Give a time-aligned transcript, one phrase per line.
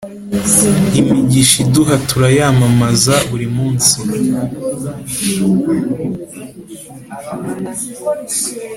[0.99, 3.95] Imigisha uduha turayamamaza buri munsi